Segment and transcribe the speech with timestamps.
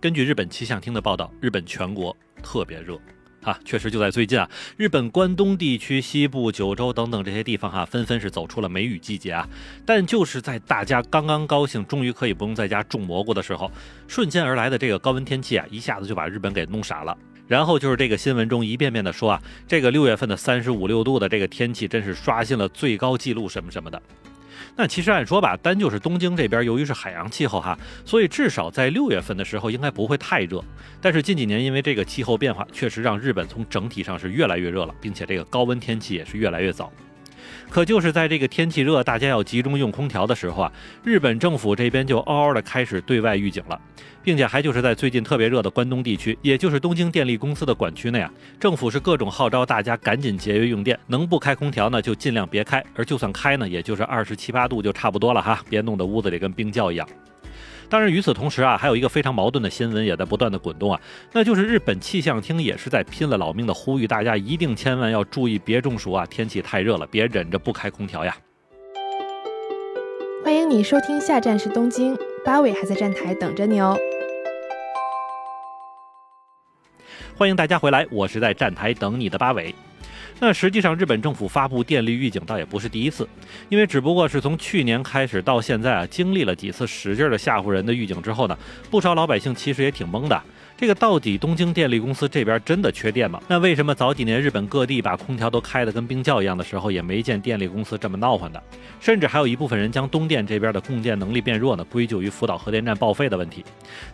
[0.00, 2.98] 根据日本气象厅的报道，日本全国特别热。
[3.42, 9.46] 啊，确实就在最近啊，日本关东地区、西部、九州等等这些地方哈，纷纷是走出了梅雨季节啊。
[9.84, 13.70] 但就是在大家刚刚高兴，终于可以不用在家种蘑菇的时候，
[14.08, 17.16] 瞬间而来的这个高温天气啊，一下子就把日本给弄傻了。
[17.46, 24.00] 然后就是这个新闻中一遍遍的说啊，这个六月份的三十五六度的这个天气，真是刷新了最高纪录什么什么的。
[24.76, 30.62] 那其实按说吧，单就是东京这边，由于是海洋气候哈，所以至少在六月份的时候应该不会太热。
[31.00, 36.92] 但是近几年因为这个气候变化，确实让日本从整体上是越来越热了，并且这个高温天气也是越来越早。
[37.68, 40.72] 可就是在这个天气热，大家要集中用空调的时候啊，
[41.04, 43.80] 日本政府这边就嗷嗷的开始对外预警了，
[44.22, 57.08] 并且还就是在最近特别热的关东地区，也就是东京电力公司的管区内啊，政府是各种号召大家赶紧节约用电，能不开空调呢就尽量别开，而就算开呢，也就是二十七八度就差不多了哈，别弄得屋子里跟冰窖一样。
[57.90, 61.00] 当然，与此同时啊，还有一个非常矛盾的新闻也在不断的滚动啊，
[61.32, 68.36] 那就是日本气象厅也是在拼了老命的呼吁大家一定千万要注意别中暑啊，天气太热了，别忍着不开空调呀。
[70.44, 73.98] 欢迎你收听下站是东京，八尾还在站台等着你哦。
[77.36, 79.74] 欢迎大家回来，我是在站台等你的八尾。
[80.38, 83.28] 那实际上，日本政府发布电力预警倒也不是第一次，
[83.68, 88.58] 因为只不过是从去年开始到现在啊，经历了几次使劲的吓唬人的预警之后呢，
[88.90, 90.42] 不少老百姓其实也挺懵的。
[90.80, 93.38] 这个到底东京电力公司这边真的缺电吗？
[93.46, 98.62] 那为什么早几年日本各地把空调都开得跟冰窖一样的时候，也没见电力公司这么闹腾的？
[98.98, 103.62] 甚至还有一部分人将东电这边的供电能力变弱呢，归咎于福岛核电站报废的问题。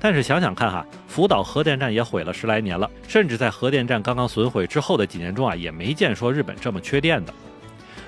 [0.00, 7.34] 但是想想看哈，福岛核电站也毁了十来年了，甚至在核电站刚刚损毁之后的几年中啊，也没见说日本这么缺电的。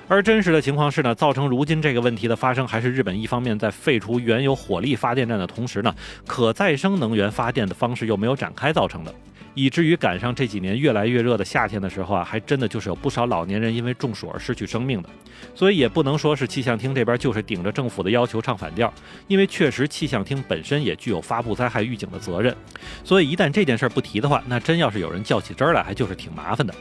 [0.08, 5.92] 而真实的情况是呢，造成如今这个问题的发生，还是日本一方面在废除原有火力发电站的同时呢，
[6.26, 9.12] 可再生能源发电的方式又没有展开造成的，
[9.54, 15.08] 以至于赶上这几年越来越热的夏天的时候啊，还真的就是有不少老年人因为中暑而失去生命的。
[15.56, 18.92] 所以也不能说是气象厅这边就是顶着政府的要求唱反调，
[19.26, 22.56] 因为确实气象厅本身也具有发布灾害预警的责任。
[23.02, 26.72] 所以一旦这件事不提的话，那真要是有人较起真来，还就是挺麻烦的。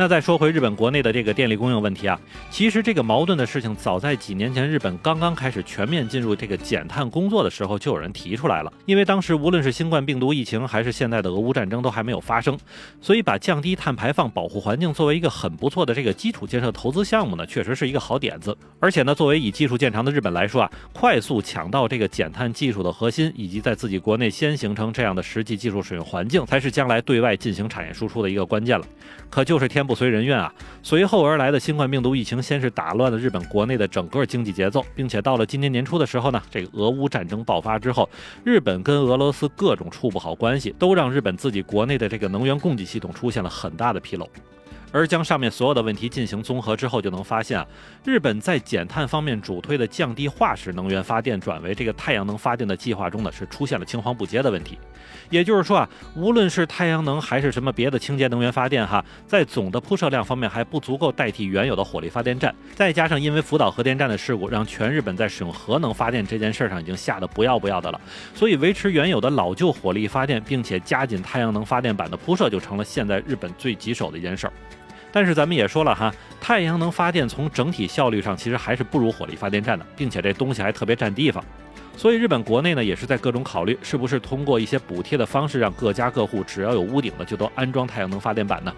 [0.00, 2.18] 那再说回日本国内的这个电力供应问题啊，
[2.48, 8.72] 其实这个矛盾的事情早在几年前日本刚刚开始全面进入这个减碳工作的时候就有人提出来了。
[8.86, 12.58] 因为当时无论是新冠病毒疫情还是现在的俄乌战争都还没有发生，
[12.98, 18.56] 所以把降低碳排放、保护环境作为一个很不错的这个基础建设投资项目呢，确实是一个好点子。
[18.78, 28.86] 而且呢，作为以技术见长的日本来说啊，快速抢到这个减碳技术的核心，以及在自己国内先形成这样的实际技术使用环境，才是将来对外进行产业输出的一个关键了。
[29.28, 29.86] 可就是天。
[29.90, 30.54] 不随人愿啊！
[30.84, 38.08] 随后而来的新冠病毒疫情，先是打乱了日本国内的整个经济节奏，并且到了今年年初的时候呢，这个俄乌战争爆发之后，
[38.44, 44.28] 日本跟俄罗斯各种处不好关系，都让日本自己国内的这个能源供给系统出现了很大的纰漏。
[44.92, 47.66] 而将上面所有的问题进行综合之后，就能发现啊，
[48.04, 54.78] 日本在减碳方面主推的降低化石能源发电转为这个太阳能发电的计划中呢，是出现了青黄不接的问题。
[55.28, 62.54] 也就是说啊，无论是太阳能还是什么别的清洁能源发电哈，在总的铺设量方面还不足够代替原有的火力发电站。
[62.74, 68.00] 再加上因为福岛核电站的事故，让全日本在使用核能发电这件事上已经吓得不要不要的了。
[68.34, 74.52] 所以维持原有的老旧火力发电，并且加紧太阳能发电板的铺设，就成了现在日本最棘手的一件事儿。
[75.12, 81.44] 但是咱们也说了哈，太阳能发电从整体效率上其实还是不如火力发电站的，并且这东西还特别占地方，
[81.96, 88.72] 所以日本国内呢也是在各种考虑，是不是通过一些补贴的方式，让各家各户只要有屋顶的就都安装太阳能发电板呢？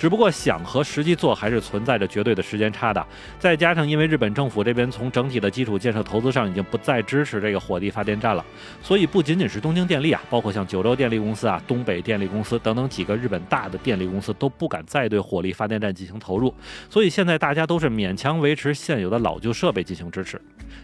[0.00, 3.06] 只不过想和实际做还是存在着绝对的时间差的，
[3.38, 8.42] 再加上因为日本政府这边从整体的基础建设投资上已经不再支持这个火力发电站了，
[8.82, 16.54] 所以不仅仅是东京电力啊，包括像九州电力公司啊、东北电力公司等等几个日本大的电力公司都不敢再对火力发电站进行投入，
[16.88, 20.40] 所以现在大家都是勉强维持现有的老旧设备进行支持。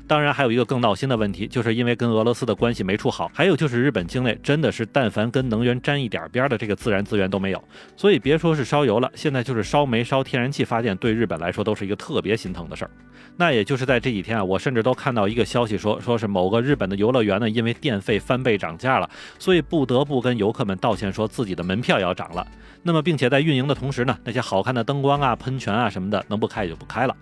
[0.07, 7.65] 当然还有一个更闹心的问题，就是因为跟俄罗斯的关系没处好，还有就是日本境内真的是但凡跟能源沾一点边的这个自然资源都没有，
[7.97, 12.91] 所以别说是烧油了现在就是烧煤、烧天然气发电，对日本来说都是一个特别心疼的事儿。
[13.37, 19.09] 那也就是在这几天啊，我甚至都看到一个消息说，说是某个日本的游乐园呢，因为电费翻倍涨价了，
[19.39, 22.47] 所以不得不跟游客们道歉，说自己的门票要涨了。
[22.83, 27.15] 那么，并且在运营的同时呢，那些好看的灯光啊、喷泉啊什么的，能不开也就不开了。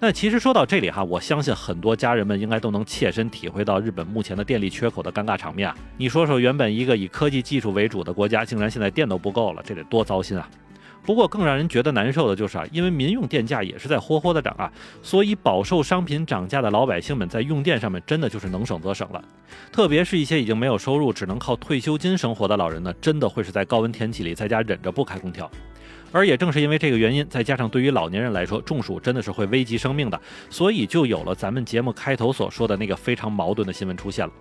[0.00, 5.74] 那其实说到这里哈，我相信很多家人们应该都能切身体会到日本目前的电力缺口的尴尬场面啊。
[5.96, 10.48] 你说说，原本一个以科技技术为主的国家，竟然现在电都不够了，这得多糟心啊！
[11.08, 14.70] 不过更让人觉得难受的就是啊，因为民用电价也是在活活的涨啊，
[15.02, 19.24] 所以饱受商品涨价的老百姓们在用电上面真的就是能省则省了。
[19.72, 25.50] 特别是一些已经没有收入、只能靠退休金生活的老人呢，真的会是在高温天气里在家忍着不开空调。
[26.12, 30.20] 而也正是因为这个原因，再加上对于老年人来说，中暑真的是会危及生命的，
[30.50, 34.32] 所以就有了咱们节目开头所说的那个非常矛盾的新闻出现了。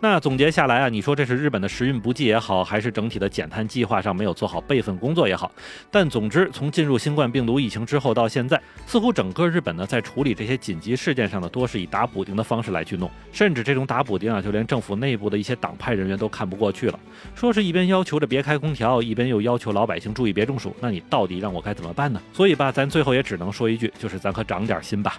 [0.00, 5.50] 那总结下来啊，你说这是日本的时运不济也好，还是整体的减碳计划上没有做好备份工作也好，
[5.90, 17.00] 但总之从进入新冠病毒疫情之后到现在，似乎整个日本呢在处理这些紧急事件上呢，多是以打补丁的方式来去弄，甚至这种打补丁啊，就连政府内部的一些党派人员都看不过去了，
[17.34, 22.22] 说是一边要求着别开空调，一边又要求老百姓注意别中暑，那你到底让我该怎么办呢？
[22.32, 25.18] 所以吧，咱最后也只能说一句，就是咱可长点心吧。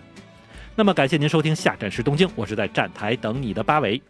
[0.76, 4.02] 那么感谢您收听下站是东京，我是在站台等你的八尾。